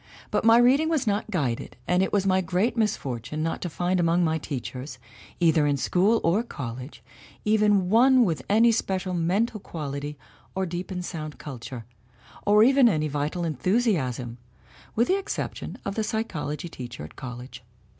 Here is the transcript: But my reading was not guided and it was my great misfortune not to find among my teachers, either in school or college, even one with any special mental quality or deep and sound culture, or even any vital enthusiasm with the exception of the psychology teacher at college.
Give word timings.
But 0.31 0.43
my 0.43 0.57
reading 0.57 0.89
was 0.89 1.05
not 1.05 1.29
guided 1.29 1.77
and 1.87 2.01
it 2.01 2.11
was 2.11 2.25
my 2.25 2.41
great 2.41 2.75
misfortune 2.75 3.43
not 3.43 3.61
to 3.61 3.69
find 3.69 3.99
among 3.99 4.23
my 4.23 4.39
teachers, 4.39 4.97
either 5.39 5.67
in 5.67 5.77
school 5.77 6.19
or 6.23 6.41
college, 6.41 7.03
even 7.45 7.87
one 7.87 8.25
with 8.25 8.41
any 8.49 8.71
special 8.71 9.13
mental 9.13 9.59
quality 9.59 10.17
or 10.55 10.65
deep 10.65 10.89
and 10.89 11.05
sound 11.05 11.37
culture, 11.37 11.85
or 12.47 12.63
even 12.63 12.89
any 12.89 13.07
vital 13.09 13.45
enthusiasm 13.45 14.39
with 14.95 15.07
the 15.07 15.19
exception 15.19 15.77
of 15.85 15.93
the 15.93 16.03
psychology 16.03 16.67
teacher 16.67 17.03
at 17.03 17.15
college. 17.15 17.63